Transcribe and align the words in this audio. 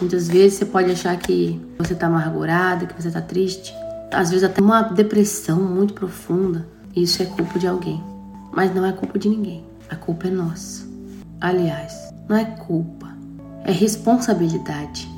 Muitas 0.00 0.28
vezes 0.28 0.58
você 0.58 0.64
pode 0.64 0.90
achar 0.90 1.16
que 1.16 1.60
você 1.76 1.92
está 1.92 2.06
amargurada, 2.06 2.86
que 2.86 3.00
você 3.00 3.08
está 3.08 3.20
triste, 3.20 3.74
às 4.12 4.30
vezes 4.30 4.44
até 4.44 4.62
uma 4.62 4.82
depressão 4.82 5.60
muito 5.60 5.92
profunda. 5.92 6.66
Isso 6.94 7.22
é 7.22 7.26
culpa 7.26 7.58
de 7.58 7.66
alguém, 7.66 8.02
mas 8.52 8.74
não 8.74 8.86
é 8.86 8.92
culpa 8.92 9.18
de 9.18 9.28
ninguém. 9.28 9.64
A 9.90 9.96
culpa 9.96 10.28
é 10.28 10.30
nossa. 10.30 10.86
Aliás, 11.40 11.94
não 12.28 12.36
é 12.36 12.44
culpa, 12.44 13.08
é 13.64 13.72
responsabilidade, 13.72 15.08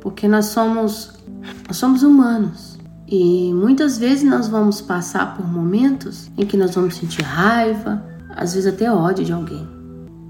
porque 0.00 0.26
nós 0.26 0.46
somos 0.46 1.18
nós 1.66 1.76
somos 1.76 2.02
humanos 2.02 2.78
e 3.06 3.52
muitas 3.54 3.98
vezes 3.98 4.22
nós 4.22 4.46
vamos 4.46 4.80
passar 4.80 5.36
por 5.36 5.46
momentos 5.46 6.30
em 6.36 6.46
que 6.46 6.56
nós 6.56 6.74
vamos 6.74 6.96
sentir 6.96 7.22
raiva, 7.22 8.02
às 8.30 8.54
vezes 8.54 8.72
até 8.72 8.92
ódio 8.92 9.24
de 9.24 9.32
alguém. 9.32 9.66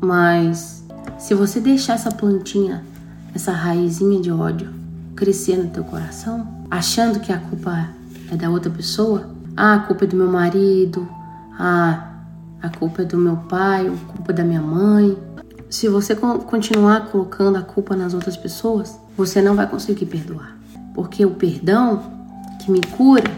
Mas 0.01 0.85
se 1.19 1.35
você 1.35 1.61
deixar 1.61 1.95
essa 1.95 2.11
plantinha, 2.11 2.85
essa 3.35 3.53
raizinha 3.53 4.21
de 4.21 4.31
ódio 4.31 4.69
crescer 5.15 5.57
no 5.57 5.69
teu 5.69 5.85
coração, 5.85 6.47
achando 6.71 7.21
que 7.21 7.33
a 7.33 7.39
culpa 7.39 7.89
é 8.31 8.37
da 8.37 8.49
outra 8.49 8.71
pessoa, 8.71 9.29
ah, 9.57 9.75
a 9.75 9.79
culpa 9.81 10.05
é 10.05 10.09
do 10.09 10.17
meu 10.17 10.29
marido, 10.29 11.07
ah, 11.59 12.15
a 12.63 12.69
culpa 12.69 13.03
é 13.03 13.05
do 13.05 13.19
meu 13.19 13.37
pai, 13.37 13.87
a 13.87 14.13
culpa 14.13 14.33
é 14.33 14.35
da 14.35 14.45
minha 14.45 14.63
mãe. 14.63 15.17
Se 15.69 15.89
você 15.89 16.15
continuar 16.15 17.07
colocando 17.11 17.57
a 17.57 17.63
culpa 17.63 17.95
nas 17.95 18.15
outras 18.15 18.37
pessoas, 18.37 18.99
você 19.17 19.41
não 19.41 19.55
vai 19.55 19.67
conseguir 19.69 20.07
perdoar. 20.07 20.57
Porque 20.95 21.25
o 21.25 21.31
perdão 21.31 22.03
que 22.61 22.71
me 22.71 22.81
cura 22.81 23.31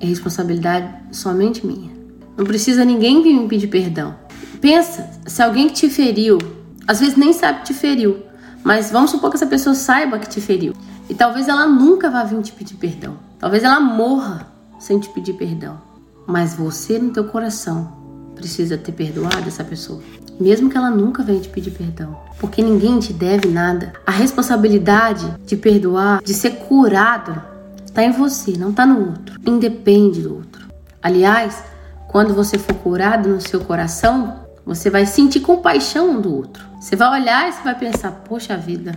é 0.00 0.06
responsabilidade 0.06 0.88
somente 1.12 1.66
minha. 1.66 1.90
Não 2.36 2.44
precisa 2.44 2.84
ninguém 2.84 3.22
vir 3.22 3.34
me 3.34 3.48
pedir 3.48 3.68
perdão. 3.68 4.14
Pensa, 4.60 5.08
se 5.26 5.42
alguém 5.42 5.68
que 5.68 5.74
te 5.74 5.90
feriu, 5.90 6.38
às 6.86 7.00
vezes 7.00 7.16
nem 7.16 7.32
sabe 7.32 7.60
que 7.60 7.66
te 7.66 7.74
feriu, 7.74 8.27
mas 8.68 8.90
vamos 8.90 9.10
supor 9.10 9.30
que 9.30 9.36
essa 9.36 9.46
pessoa 9.46 9.74
saiba 9.74 10.18
que 10.18 10.28
te 10.28 10.42
feriu. 10.42 10.74
E 11.08 11.14
talvez 11.14 11.48
ela 11.48 11.66
nunca 11.66 12.10
vá 12.10 12.22
vir 12.22 12.42
te 12.42 12.52
pedir 12.52 12.74
perdão. 12.74 13.16
Talvez 13.38 13.64
ela 13.64 13.80
morra 13.80 14.46
sem 14.78 14.98
te 14.98 15.08
pedir 15.08 15.32
perdão. 15.32 15.78
Mas 16.26 16.52
você 16.52 16.98
no 16.98 17.10
teu 17.10 17.24
coração 17.24 17.90
precisa 18.34 18.76
ter 18.76 18.92
perdoado 18.92 19.48
essa 19.48 19.64
pessoa. 19.64 20.02
Mesmo 20.38 20.68
que 20.68 20.76
ela 20.76 20.90
nunca 20.90 21.22
venha 21.22 21.40
te 21.40 21.48
pedir 21.48 21.70
perdão. 21.70 22.14
Porque 22.38 22.60
ninguém 22.60 22.98
te 22.98 23.10
deve 23.10 23.48
nada. 23.48 23.94
A 24.06 24.10
responsabilidade 24.10 25.24
de 25.46 25.56
perdoar, 25.56 26.22
de 26.22 26.34
ser 26.34 26.56
curado, 26.56 27.42
está 27.86 28.04
em 28.04 28.12
você, 28.12 28.52
não 28.58 28.68
está 28.68 28.84
no 28.84 29.00
outro. 29.00 29.40
Independe 29.46 30.20
do 30.20 30.34
outro. 30.34 30.68
Aliás, 31.02 31.64
quando 32.06 32.34
você 32.34 32.58
for 32.58 32.74
curado 32.74 33.30
no 33.30 33.40
seu 33.40 33.60
coração, 33.60 34.46
você 34.68 34.90
vai 34.90 35.06
sentir 35.06 35.40
compaixão 35.40 36.20
do 36.20 36.36
outro. 36.36 36.62
Você 36.78 36.94
vai 36.94 37.22
olhar 37.22 37.48
e 37.48 37.52
você 37.52 37.62
vai 37.62 37.74
pensar: 37.74 38.12
poxa 38.28 38.54
vida, 38.54 38.92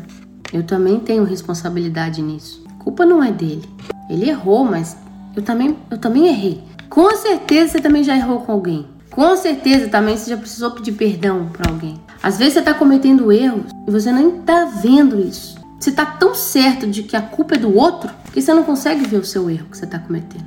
eu 0.52 0.64
também 0.64 1.00
tenho 1.00 1.24
responsabilidade 1.24 2.22
nisso. 2.22 2.62
A 2.70 2.84
culpa 2.84 3.06
não 3.06 3.24
é 3.24 3.32
dele. 3.32 3.68
Ele 4.10 4.30
errou, 4.30 4.66
mas 4.66 4.98
eu 5.34 5.42
também, 5.42 5.78
eu 5.90 5.98
também 5.98 6.28
errei. 6.28 6.62
Com 6.90 7.16
certeza 7.16 7.72
você 7.72 7.80
também 7.80 8.04
já 8.04 8.18
errou 8.18 8.42
com 8.42 8.52
alguém. 8.52 8.86
Com 9.12 9.34
certeza 9.38 9.88
também 9.88 10.18
você 10.18 10.32
já 10.32 10.38
precisou 10.38 10.72
pedir 10.72 10.92
perdão 10.92 11.48
para 11.54 11.72
alguém. 11.72 12.02
Às 12.22 12.38
vezes 12.38 12.56
você 12.56 12.60
está 12.60 12.74
cometendo 12.74 13.32
erros 13.32 13.72
e 13.88 13.92
você 13.92 14.12
nem 14.12 14.40
está 14.40 14.66
vendo 14.66 15.22
isso. 15.22 15.56
Você 15.80 15.90
está 15.90 16.06
tão 16.06 16.36
certo 16.36 16.86
de 16.86 17.04
que 17.04 17.16
a 17.16 17.22
culpa 17.22 17.56
é 17.56 17.58
do 17.58 17.74
outro 17.76 18.12
que 18.34 18.42
você 18.42 18.54
não 18.54 18.64
consegue 18.64 19.08
ver 19.08 19.18
o 19.18 19.26
seu 19.26 19.50
erro 19.50 19.68
que 19.72 19.78
você 19.78 19.86
está 19.86 20.00
cometendo. 20.00 20.46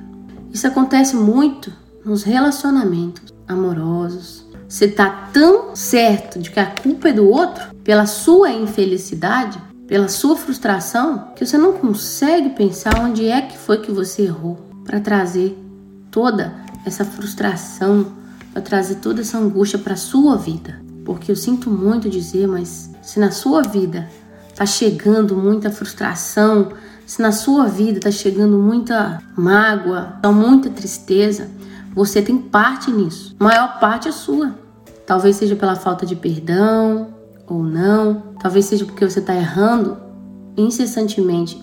Isso 0.52 0.66
acontece 0.66 1.16
muito 1.16 1.72
nos 2.04 2.22
relacionamentos 2.22 3.32
amorosos. 3.48 4.43
Você 4.68 4.86
está 4.86 5.30
tão 5.32 5.74
certo 5.76 6.38
de 6.38 6.50
que 6.50 6.60
a 6.60 6.66
culpa 6.66 7.08
é 7.08 7.12
do 7.12 7.28
outro 7.28 7.74
pela 7.82 8.06
sua 8.06 8.50
infelicidade 8.50 9.60
pela 9.86 10.08
sua 10.08 10.36
frustração 10.36 11.28
que 11.36 11.44
você 11.44 11.58
não 11.58 11.74
consegue 11.74 12.50
pensar 12.50 12.98
onde 13.00 13.28
é 13.28 13.42
que 13.42 13.56
foi 13.56 13.78
que 13.78 13.92
você 13.92 14.22
errou 14.22 14.56
para 14.84 15.00
trazer 15.00 15.58
toda 16.10 16.54
essa 16.84 17.04
frustração, 17.04 18.12
para 18.52 18.62
trazer 18.62 18.96
toda 18.96 19.20
essa 19.20 19.38
angústia 19.38 19.78
para 19.78 19.96
sua 19.96 20.36
vida. 20.36 20.80
Porque 21.04 21.30
eu 21.30 21.36
sinto 21.36 21.70
muito 21.70 22.08
dizer, 22.08 22.46
mas 22.46 22.90
se 23.02 23.20
na 23.20 23.30
sua 23.30 23.62
vida 23.62 24.08
tá 24.54 24.64
chegando 24.64 25.36
muita 25.36 25.70
frustração, 25.70 26.72
se 27.06 27.20
na 27.20 27.32
sua 27.32 27.66
vida 27.66 28.00
tá 28.00 28.10
chegando 28.10 28.58
muita 28.58 29.22
mágoa, 29.36 30.18
muita 30.32 30.70
tristeza, 30.70 31.50
você 31.94 32.22
tem 32.22 32.38
parte 32.38 32.90
nisso. 32.90 33.36
A 33.38 33.44
maior 33.44 33.78
parte 33.78 34.08
é 34.08 34.12
sua. 34.12 34.63
Talvez 35.06 35.36
seja 35.36 35.54
pela 35.54 35.76
falta 35.76 36.06
de 36.06 36.16
perdão, 36.16 37.14
ou 37.46 37.62
não, 37.62 38.22
talvez 38.40 38.64
seja 38.64 38.84
porque 38.84 39.08
você 39.08 39.18
está 39.18 39.34
errando 39.34 39.98
incessantemente 40.56 41.60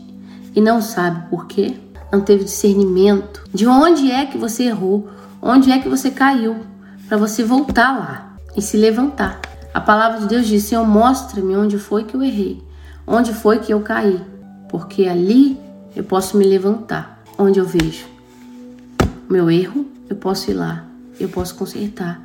e 0.55 0.61
não 0.61 0.81
sabe 0.81 1.29
por 1.29 1.47
quê, 1.47 1.75
não 2.11 2.21
teve 2.21 2.43
discernimento 2.43 3.43
de 3.53 3.65
onde 3.65 4.11
é 4.11 4.25
que 4.25 4.37
você 4.37 4.63
errou, 4.63 5.09
onde 5.41 5.71
é 5.71 5.79
que 5.79 5.89
você 5.89 6.11
caiu, 6.11 6.57
para 7.07 7.17
você 7.17 7.43
voltar 7.43 7.97
lá 7.97 8.35
e 8.55 8.61
se 8.61 8.77
levantar. 8.77 9.41
A 9.73 9.79
palavra 9.79 10.19
de 10.19 10.27
Deus 10.27 10.45
diz: 10.45 10.63
Senhor, 10.63 10.85
mostra-me 10.85 11.55
onde 11.55 11.77
foi 11.77 12.03
que 12.03 12.15
eu 12.15 12.21
errei, 12.21 12.61
onde 13.07 13.33
foi 13.33 13.59
que 13.59 13.73
eu 13.73 13.81
caí, 13.81 14.21
porque 14.69 15.07
ali 15.07 15.59
eu 15.95 16.03
posso 16.03 16.37
me 16.37 16.45
levantar. 16.45 17.23
Onde 17.37 17.59
eu 17.59 17.65
vejo 17.65 18.05
meu 19.27 19.49
erro, 19.49 19.87
eu 20.09 20.15
posso 20.15 20.51
ir 20.51 20.53
lá, 20.53 20.85
eu 21.19 21.29
posso 21.29 21.55
consertar 21.55 22.21